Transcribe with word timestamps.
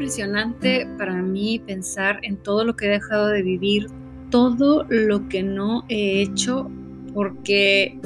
impresionante 0.00 0.88
para 0.96 1.20
mí 1.20 1.58
pensar 1.58 2.20
en 2.22 2.38
todo 2.38 2.64
lo 2.64 2.74
que 2.74 2.86
he 2.86 2.88
dejado 2.88 3.28
de 3.28 3.42
vivir, 3.42 3.86
todo 4.30 4.86
lo 4.88 5.28
que 5.28 5.42
no 5.42 5.84
he 5.90 6.22
hecho, 6.22 6.70
porque 7.12 7.98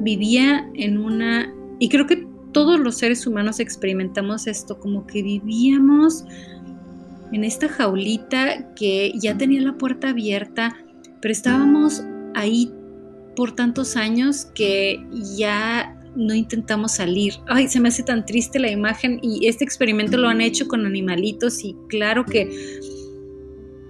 vivía 0.00 0.66
en 0.72 0.96
una, 0.96 1.52
y 1.78 1.90
creo 1.90 2.06
que 2.06 2.26
todos 2.52 2.80
los 2.80 2.96
seres 2.96 3.26
humanos 3.26 3.60
experimentamos 3.60 4.46
esto, 4.46 4.78
como 4.78 5.06
que 5.06 5.22
vivíamos 5.22 6.24
en 7.32 7.44
esta 7.44 7.68
jaulita 7.68 8.72
que 8.74 9.12
ya 9.20 9.36
tenía 9.36 9.60
la 9.60 9.76
puerta 9.76 10.08
abierta, 10.08 10.74
pero 11.20 11.32
estábamos 11.32 12.02
ahí 12.34 12.72
por 13.36 13.52
tantos 13.52 13.96
años 13.96 14.46
que 14.54 15.04
ya 15.36 16.01
no 16.16 16.34
intentamos 16.34 16.92
salir. 16.96 17.34
Ay, 17.48 17.68
se 17.68 17.80
me 17.80 17.88
hace 17.88 18.02
tan 18.02 18.24
triste 18.26 18.58
la 18.58 18.70
imagen 18.70 19.18
y 19.22 19.46
este 19.46 19.64
experimento 19.64 20.16
lo 20.16 20.28
han 20.28 20.40
hecho 20.40 20.68
con 20.68 20.86
animalitos 20.86 21.64
y 21.64 21.76
claro 21.88 22.24
que 22.24 22.50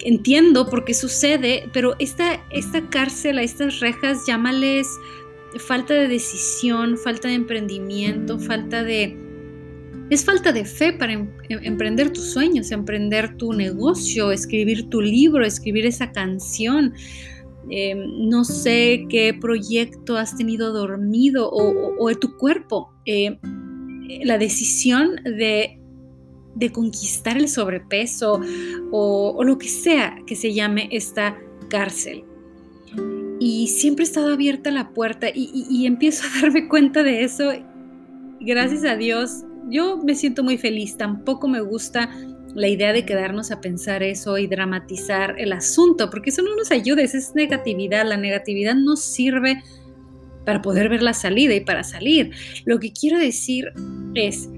entiendo 0.04 0.68
por 0.68 0.84
qué 0.84 0.94
sucede, 0.94 1.68
pero 1.72 1.94
esta, 1.98 2.44
esta 2.50 2.88
cárcel, 2.88 3.38
a 3.38 3.42
estas 3.42 3.80
rejas, 3.80 4.26
llámales 4.26 4.88
falta 5.58 5.94
de 5.94 6.08
decisión, 6.08 6.96
falta 6.96 7.28
de 7.28 7.34
emprendimiento, 7.34 8.38
falta 8.38 8.82
de... 8.82 9.16
Es 10.10 10.24
falta 10.24 10.52
de 10.52 10.64
fe 10.64 10.92
para 10.92 11.12
em, 11.12 11.28
em, 11.48 11.60
emprender 11.62 12.10
tus 12.10 12.32
sueños, 12.32 12.70
emprender 12.70 13.36
tu 13.36 13.52
negocio, 13.52 14.30
escribir 14.30 14.90
tu 14.90 15.00
libro, 15.00 15.44
escribir 15.44 15.86
esa 15.86 16.12
canción. 16.12 16.92
Em, 17.70 18.28
no 18.28 18.44
sé 18.44 19.06
qué 19.08 19.34
proyecto 19.34 20.16
has 20.16 20.36
tenido 20.36 20.72
dormido 20.72 21.48
o, 21.50 21.94
o, 21.98 22.14
tu 22.16 22.36
cuerpo. 22.36 22.92
Eh, 23.06 23.38
la 24.24 24.36
decisión 24.36 25.16
de, 25.24 25.78
de, 26.54 26.72
conquistar 26.72 27.36
el 27.36 27.48
sobrepeso 27.48 28.40
o, 28.90 29.34
o, 29.36 29.44
lo 29.44 29.58
que 29.58 29.68
sea 29.68 30.16
que 30.26 30.36
se 30.36 30.52
llame 30.52 30.88
esta 30.92 31.38
cárcel. 31.68 32.24
Y 33.40 33.68
siempre 33.68 34.04
he 34.04 34.06
estado 34.06 34.32
abierta 34.32 34.70
la 34.70 34.90
puerta 34.90 35.28
y 35.34 35.86
empiezo 35.86 36.24
a 36.26 36.40
darme 36.42 36.68
cuenta 36.68 37.02
de 37.02 37.24
eso. 37.24 37.52
Gracias 38.40 38.84
a 38.84 38.96
Dios, 38.96 39.44
yo 39.68 39.96
me 39.98 40.14
siento 40.14 40.42
muy 40.42 40.58
feliz. 40.58 40.96
Tampoco 40.96 41.48
me 41.48 41.60
gusta 41.60 42.10
la 42.54 42.68
idea 42.68 42.92
de 42.92 43.04
quedarnos 43.04 43.50
a 43.50 43.60
pensar 43.60 44.02
eso 44.02 44.38
y 44.38 44.46
dramatizar 44.46 45.34
el 45.38 45.52
asunto, 45.52 46.10
porque 46.10 46.30
eso 46.30 46.42
no 46.42 46.54
nos 46.56 46.70
ayuda, 46.70 47.02
es 47.02 47.34
negatividad, 47.34 48.06
la 48.06 48.16
negatividad 48.16 48.74
no 48.74 48.96
sirve 48.96 49.62
para 50.44 50.62
poder 50.62 50.88
ver 50.88 51.02
la 51.02 51.14
salida 51.14 51.54
y 51.54 51.60
para 51.60 51.84
salir. 51.84 52.30
Lo 52.64 52.78
que 52.78 52.92
quiero 52.92 53.18
decir 53.18 53.72
es 54.14 54.48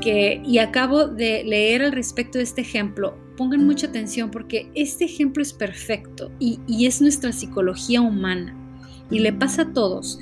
que, 0.00 0.40
y 0.44 0.58
acabo 0.58 1.06
de 1.06 1.44
leer 1.44 1.82
al 1.82 1.92
respecto 1.92 2.38
de 2.38 2.44
este 2.44 2.60
ejemplo, 2.60 3.16
pongan 3.36 3.66
mucha 3.66 3.88
atención 3.88 4.30
porque 4.30 4.70
este 4.74 5.04
ejemplo 5.04 5.42
es 5.42 5.52
perfecto 5.52 6.30
y, 6.38 6.60
y 6.66 6.86
es 6.86 7.00
nuestra 7.00 7.32
psicología 7.32 8.00
humana 8.00 8.56
y 9.10 9.18
le 9.18 9.32
pasa 9.32 9.62
a 9.62 9.72
todos. 9.72 10.18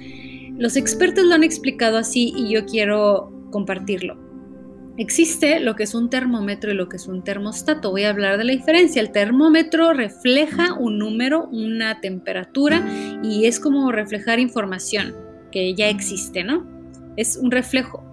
Los 0.57 0.77
expertos 0.77 1.25
lo 1.25 1.34
han 1.34 1.45
explicado 1.45 1.98
así 1.98 2.33
y 2.36 2.53
yo 2.53 2.67
quiero 2.67 3.33
compartirlo. 3.51 4.22
Existe 4.98 5.59
lo 5.61 5.75
que 5.75 5.85
es 5.85 5.95
un 5.95 6.11
termómetro 6.11 6.71
y 6.71 6.75
lo 6.75 6.89
que 6.89 6.97
es 6.97 7.07
un 7.07 7.25
termostato. 7.25 7.91
Voy 7.91 8.05
a 8.05 8.11
hablar 8.11 8.37
de 8.37 8.45
la 8.45 8.53
diferencia. 8.53 9.01
El 9.01 9.11
termómetro 9.11 9.95
refleja 9.95 10.75
un 10.75 10.98
número, 10.98 11.48
una 11.51 12.01
temperatura 12.01 12.87
y 13.23 13.47
es 13.47 13.59
como 13.59 13.91
reflejar 13.91 14.39
información 14.39 15.15
que 15.51 15.73
ya 15.75 15.89
existe, 15.89 16.45
¿no? 16.45 16.67
Es 17.17 17.39
un 17.39 17.51
reflejo. 17.51 18.05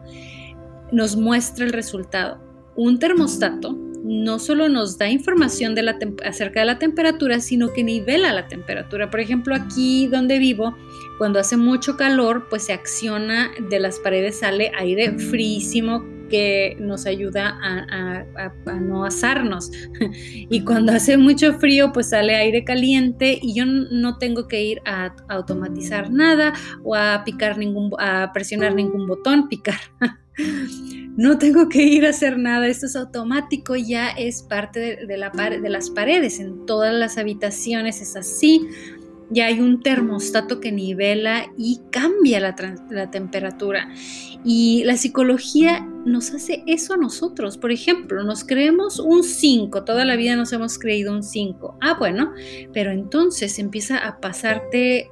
Nos 0.93 1.17
muestra 1.17 1.65
el 1.65 1.73
resultado. 1.73 2.39
Un 2.77 2.97
termostato 2.97 3.77
no 4.01 4.39
solo 4.39 4.69
nos 4.69 4.97
da 4.97 5.09
información 5.09 5.75
acerca 6.23 6.61
de 6.61 6.65
la 6.65 6.79
temperatura, 6.79 7.41
sino 7.41 7.73
que 7.73 7.83
nivela 7.83 8.31
la 8.31 8.47
temperatura. 8.47 9.09
Por 9.09 9.19
ejemplo, 9.19 9.53
aquí 9.53 10.07
donde 10.07 10.39
vivo, 10.39 10.77
cuando 11.17 11.39
hace 11.39 11.57
mucho 11.57 11.97
calor, 11.97 12.47
pues 12.49 12.63
se 12.63 12.71
acciona 12.71 13.51
de 13.69 13.79
las 13.81 13.99
paredes, 13.99 14.39
sale 14.39 14.71
aire 14.77 15.19
frísimo 15.19 16.18
que 16.29 16.77
nos 16.79 17.05
ayuda 17.05 17.59
a, 17.61 18.79
no 18.79 19.03
asarnos. 19.03 19.71
y 20.49 20.63
cuando 20.63 20.93
hace 20.93 21.17
mucho 21.17 21.53
frío, 21.55 21.91
pues 21.91 22.09
sale 22.09 22.35
aire 22.35 22.63
caliente 22.63 23.39
y 23.41 23.53
yo 23.53 23.65
no 23.65 24.17
tengo 24.17 24.47
que 24.47 24.63
ir 24.63 24.81
a, 24.85 25.15
automatizar 25.27 26.11
nada 26.11 26.53
o 26.83 26.95
a 26.95 27.23
picar 27.25 27.57
ningún, 27.57 27.91
a 27.99 28.31
presionar 28.33 28.75
ningún 28.75 29.07
botón, 29.07 29.49
picar. 29.49 29.79
no 31.17 31.37
tengo 31.37 31.67
que 31.67 31.83
ir 31.83 32.05
a 32.05 32.11
hacer 32.11 32.37
nada, 32.37 32.67
esto 32.67 32.85
es 32.85 32.95
automático, 32.95 33.75
ya 33.75 34.09
es 34.09 34.41
parte 34.43 35.05
de, 35.05 35.17
la, 35.17 35.29
de 35.31 35.69
las 35.69 35.89
paredes, 35.89 36.39
en 36.39 36.65
todas 36.65 36.93
las 36.93 37.17
habitaciones 37.17 38.01
es 38.01 38.15
así 38.15 38.67
ya 39.29 39.45
hay 39.45 39.59
un 39.59 39.81
termostato 39.81 40.59
que 40.59 40.71
nivela 40.71 41.51
y 41.57 41.81
cambia 41.91 42.39
la, 42.39 43.11
temperatura. 43.11 43.89
Y 44.43 44.83
la 44.85 44.97
psicología 44.97 45.87
nos 46.05 46.33
hace 46.33 46.63
eso 46.65 46.93
a 46.93 46.97
nosotros. 46.97 47.57
Por 47.57 47.71
ejemplo, 47.71 48.23
nos 48.23 48.43
creemos 48.43 48.99
un 48.99 49.23
5, 49.23 49.83
toda 49.83 50.05
la 50.05 50.15
vida 50.15 50.35
nos 50.35 50.51
hemos 50.51 50.79
creído 50.79 51.13
un 51.13 51.23
5. 51.23 51.77
Ah, 51.81 51.95
bueno, 51.99 52.33
pero 52.73 52.91
entonces 52.91 53.59
empieza 53.59 53.97
a 53.97 54.19
pasarte 54.19 55.11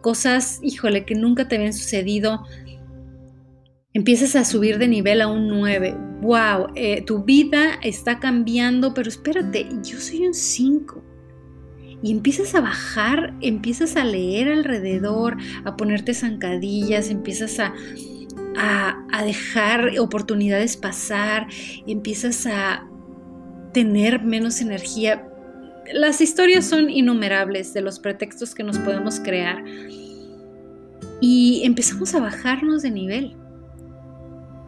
cosas, 0.00 0.60
híjole, 0.62 1.04
que 1.04 1.14
nunca 1.14 1.48
te 1.48 1.56
habían 1.56 1.72
sucedido. 1.72 2.44
Empiezas 3.94 4.36
a 4.36 4.44
subir 4.44 4.78
de 4.78 4.88
nivel 4.88 5.20
a 5.20 5.28
un 5.28 5.48
9. 5.48 5.96
¡Wow! 6.22 6.68
Eh, 6.76 7.02
tu 7.02 7.24
vida 7.24 7.80
está 7.82 8.20
cambiando, 8.20 8.94
pero 8.94 9.08
espérate, 9.08 9.68
yo 9.82 9.98
soy 9.98 10.26
un 10.26 10.34
5 10.34 11.11
y 12.02 12.10
empiezas 12.10 12.54
a 12.54 12.60
bajar, 12.60 13.34
empiezas 13.40 13.96
a 13.96 14.04
leer 14.04 14.48
alrededor, 14.48 15.36
a 15.64 15.76
ponerte 15.76 16.14
zancadillas, 16.14 17.10
empiezas 17.10 17.58
a, 17.60 17.72
a, 18.56 19.24
dejar 19.24 19.98
oportunidades 19.98 20.76
pasar, 20.76 21.46
empiezas 21.86 22.46
a 22.46 22.86
tener 23.72 24.22
menos 24.22 24.60
energía. 24.60 25.28
Las 25.92 26.20
historias 26.20 26.64
son 26.64 26.90
innumerables 26.90 27.72
de 27.72 27.82
los 27.82 27.98
pretextos 27.98 28.54
que 28.54 28.62
nos 28.62 28.78
podemos 28.78 29.20
crear 29.20 29.62
y 31.20 31.62
empezamos 31.64 32.14
a 32.14 32.20
bajarnos 32.20 32.82
de 32.82 32.90
nivel. 32.90 33.36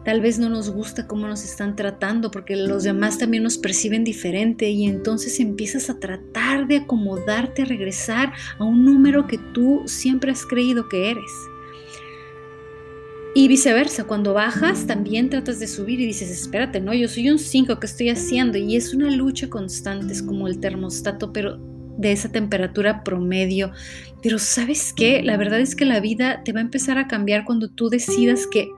Tal 0.05 0.21
vez 0.21 0.37
no 0.37 0.49
nos 0.49 0.69
gusta 0.69 1.07
cómo 1.07 1.27
nos 1.27 1.43
están 1.43 1.75
tratando 1.75 2.29
porque 2.29 2.55
los 2.55 2.83
demás 2.83 3.17
también 3.17 3.41
nos 3.41 3.57
perciben 3.57 4.03
diferente 4.03 4.69
y 4.69 4.85
entonces 4.85 5.39
empiezas 5.39 5.89
a 5.89 5.99
tratar 5.99 6.67
de 6.67 6.77
acomodarte 6.77 7.63
a 7.63 7.65
regresar 7.65 8.31
a 8.59 8.63
un 8.63 8.85
número 8.85 9.25
que 9.25 9.39
tú 9.53 9.81
siempre 9.87 10.31
has 10.31 10.45
creído 10.45 10.87
que 10.87 11.09
eres. 11.09 11.31
Y 13.33 13.47
viceversa, 13.49 14.05
cuando 14.05 14.33
bajas 14.33 14.87
también 14.87 15.29
tratas 15.29 15.59
de 15.59 15.67
subir 15.67 15.99
y 15.99 16.05
dices, 16.05 16.29
espérate, 16.29 16.79
no, 16.79 16.93
yo 16.93 17.09
soy 17.09 17.29
un 17.29 17.39
5, 17.39 17.79
¿qué 17.79 17.85
estoy 17.87 18.09
haciendo? 18.09 18.57
Y 18.57 18.77
es 18.77 18.93
una 18.93 19.09
lucha 19.09 19.49
constante, 19.49 20.13
es 20.13 20.21
como 20.21 20.47
el 20.47 20.59
termostato, 20.59 21.33
pero 21.33 21.57
de 21.97 22.11
esa 22.11 22.31
temperatura 22.31 23.03
promedio. 23.03 23.71
Pero 24.21 24.39
sabes 24.39 24.93
qué, 24.93 25.21
la 25.23 25.35
verdad 25.35 25.59
es 25.59 25.75
que 25.75 25.83
la 25.83 25.99
vida 25.99 26.43
te 26.45 26.53
va 26.53 26.59
a 26.59 26.63
empezar 26.63 26.97
a 26.97 27.07
cambiar 27.07 27.43
cuando 27.43 27.69
tú 27.69 27.89
decidas 27.89 28.47
que 28.47 28.69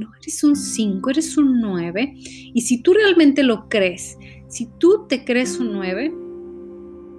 no 0.00 0.10
eres 0.20 0.42
un 0.44 0.56
5, 0.56 1.10
eres 1.10 1.36
un 1.36 1.60
9. 1.60 2.14
Y 2.16 2.60
si 2.62 2.82
tú 2.82 2.94
realmente 2.94 3.42
lo 3.42 3.68
crees, 3.68 4.16
si 4.48 4.66
tú 4.78 5.06
te 5.08 5.24
crees 5.24 5.58
un 5.58 5.72
9, 5.72 6.12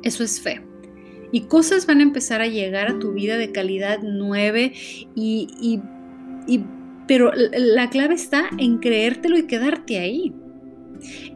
eso 0.04 0.24
es 0.24 0.40
fe. 0.40 0.62
Y 1.32 1.42
cosas 1.42 1.86
van 1.86 2.00
a 2.00 2.04
empezar 2.04 2.42
a 2.42 2.48
llegar 2.48 2.88
a 2.88 3.00
tu 3.00 3.14
vida 3.14 3.38
de 3.38 3.52
calidad 3.52 4.00
9 4.02 4.74
y, 5.16 5.82
pero 7.08 7.32
la 7.34 7.90
clave 7.90 8.16
está 8.16 8.50
en 8.58 8.78
creértelo 8.78 9.38
y 9.38 9.48
quedarte 9.48 10.00
ahí. 10.00 10.34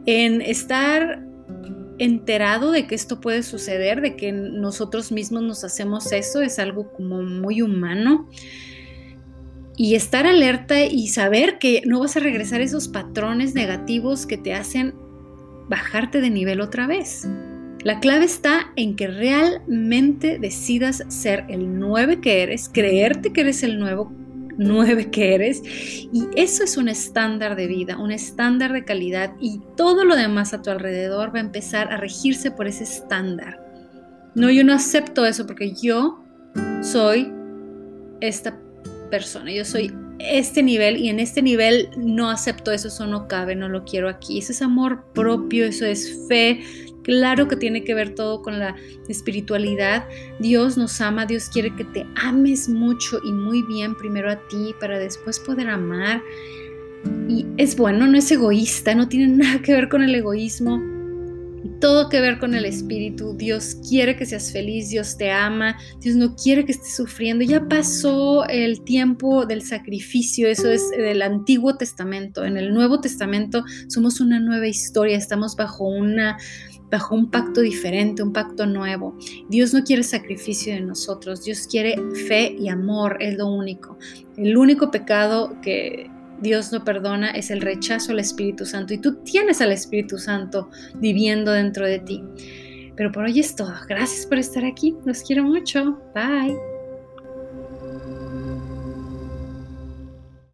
En 0.06 0.40
estar 0.40 1.22
enterado 1.98 2.72
de 2.72 2.86
que 2.86 2.94
esto 2.94 3.20
puede 3.20 3.42
suceder, 3.42 4.00
de 4.00 4.16
que 4.16 4.32
nosotros 4.32 5.12
mismos 5.12 5.42
nos 5.42 5.64
hacemos 5.64 6.10
eso, 6.12 6.40
es 6.40 6.58
algo 6.58 6.90
como 6.92 7.22
muy 7.22 7.62
humano 7.62 8.28
y 9.76 9.94
estar 9.94 10.26
alerta 10.26 10.84
y 10.84 11.08
saber 11.08 11.58
que 11.58 11.82
no 11.86 12.00
vas 12.00 12.16
a 12.16 12.20
regresar 12.20 12.60
esos 12.60 12.88
patrones 12.88 13.54
negativos 13.54 14.26
que 14.26 14.36
te 14.36 14.54
hacen 14.54 14.94
bajarte 15.68 16.20
de 16.20 16.30
nivel 16.30 16.60
otra 16.60 16.86
vez. 16.86 17.26
La 17.82 17.98
clave 17.98 18.26
está 18.26 18.72
en 18.76 18.94
que 18.94 19.08
realmente 19.08 20.38
decidas 20.38 21.02
ser 21.08 21.44
el 21.48 21.78
9 21.80 22.20
que 22.20 22.42
eres, 22.42 22.68
creerte 22.68 23.32
que 23.32 23.40
eres 23.40 23.62
el 23.62 23.78
nuevo 23.78 24.12
9 24.56 25.10
que 25.10 25.34
eres 25.34 25.62
y 25.64 26.28
eso 26.36 26.62
es 26.62 26.76
un 26.76 26.88
estándar 26.88 27.56
de 27.56 27.66
vida, 27.66 27.98
un 27.98 28.12
estándar 28.12 28.72
de 28.72 28.84
calidad 28.84 29.32
y 29.40 29.60
todo 29.76 30.04
lo 30.04 30.14
demás 30.14 30.54
a 30.54 30.62
tu 30.62 30.70
alrededor 30.70 31.34
va 31.34 31.38
a 31.38 31.42
empezar 31.42 31.92
a 31.92 31.96
regirse 31.96 32.50
por 32.50 32.68
ese 32.68 32.84
estándar. 32.84 33.60
No, 34.34 34.50
yo 34.50 34.62
no 34.64 34.72
acepto 34.72 35.26
eso 35.26 35.46
porque 35.46 35.74
yo 35.74 36.22
soy 36.82 37.32
esta 38.20 38.61
persona, 39.12 39.52
yo 39.52 39.66
soy 39.66 39.92
este 40.18 40.62
nivel 40.62 40.96
y 40.96 41.10
en 41.10 41.20
este 41.20 41.42
nivel 41.42 41.90
no 41.98 42.30
acepto 42.30 42.72
eso, 42.72 42.88
eso 42.88 43.06
no 43.06 43.28
cabe, 43.28 43.54
no 43.54 43.68
lo 43.68 43.84
quiero 43.84 44.08
aquí. 44.08 44.38
Eso 44.38 44.52
es 44.52 44.62
amor 44.62 45.04
propio, 45.12 45.66
eso 45.66 45.84
es 45.84 46.26
fe. 46.28 46.62
Claro 47.02 47.46
que 47.46 47.56
tiene 47.56 47.84
que 47.84 47.92
ver 47.92 48.14
todo 48.14 48.40
con 48.40 48.58
la 48.58 48.74
espiritualidad. 49.10 50.08
Dios 50.38 50.78
nos 50.78 50.98
ama, 51.02 51.26
Dios 51.26 51.50
quiere 51.50 51.76
que 51.76 51.84
te 51.84 52.06
ames 52.16 52.70
mucho 52.70 53.20
y 53.22 53.32
muy 53.32 53.62
bien 53.64 53.94
primero 53.94 54.30
a 54.30 54.36
ti 54.48 54.74
para 54.80 54.98
después 54.98 55.38
poder 55.38 55.68
amar. 55.68 56.22
Y 57.28 57.44
es 57.58 57.76
bueno, 57.76 58.06
no 58.06 58.16
es 58.16 58.32
egoísta, 58.32 58.94
no 58.94 59.08
tiene 59.08 59.26
nada 59.36 59.60
que 59.60 59.74
ver 59.74 59.90
con 59.90 60.02
el 60.02 60.14
egoísmo 60.14 60.91
todo 61.80 62.08
que 62.08 62.20
ver 62.20 62.38
con 62.38 62.54
el 62.54 62.64
espíritu. 62.64 63.34
Dios 63.36 63.76
quiere 63.88 64.16
que 64.16 64.26
seas 64.26 64.52
feliz, 64.52 64.90
Dios 64.90 65.16
te 65.16 65.30
ama, 65.30 65.76
Dios 66.00 66.16
no 66.16 66.34
quiere 66.34 66.64
que 66.64 66.72
estés 66.72 66.96
sufriendo. 66.96 67.44
Ya 67.44 67.68
pasó 67.68 68.44
el 68.46 68.82
tiempo 68.82 69.46
del 69.46 69.62
sacrificio, 69.62 70.48
eso 70.48 70.70
es 70.70 70.88
del 70.90 71.22
Antiguo 71.22 71.76
Testamento. 71.76 72.44
En 72.44 72.56
el 72.56 72.72
Nuevo 72.72 73.00
Testamento 73.00 73.64
somos 73.88 74.20
una 74.20 74.40
nueva 74.40 74.66
historia, 74.66 75.16
estamos 75.16 75.56
bajo 75.56 75.84
una 75.84 76.36
bajo 76.90 77.14
un 77.14 77.30
pacto 77.30 77.62
diferente, 77.62 78.22
un 78.22 78.34
pacto 78.34 78.66
nuevo. 78.66 79.16
Dios 79.48 79.72
no 79.72 79.82
quiere 79.82 80.02
sacrificio 80.02 80.74
de 80.74 80.82
nosotros, 80.82 81.42
Dios 81.42 81.66
quiere 81.66 81.96
fe 82.28 82.54
y 82.58 82.68
amor, 82.68 83.16
es 83.18 83.38
lo 83.38 83.46
único. 83.46 83.96
El 84.36 84.58
único 84.58 84.90
pecado 84.90 85.58
que 85.62 86.10
Dios 86.42 86.72
no 86.72 86.84
perdona 86.84 87.30
es 87.30 87.50
el 87.50 87.60
rechazo 87.60 88.12
al 88.12 88.18
Espíritu 88.18 88.66
Santo 88.66 88.94
y 88.94 88.98
tú 88.98 89.14
tienes 89.22 89.60
al 89.60 89.72
Espíritu 89.72 90.18
Santo 90.18 90.70
viviendo 90.96 91.52
dentro 91.52 91.86
de 91.86 92.00
ti. 92.00 92.22
Pero 92.96 93.10
por 93.10 93.24
hoy 93.24 93.40
es 93.40 93.54
todo. 93.56 93.74
Gracias 93.88 94.26
por 94.26 94.38
estar 94.38 94.64
aquí. 94.64 94.94
Los 95.04 95.22
quiero 95.22 95.44
mucho. 95.44 95.98
Bye. 96.14 96.71